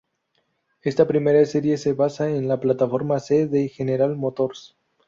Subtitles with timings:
[0.81, 4.75] Esta primera serie se basa en la plataforma C de General Motors.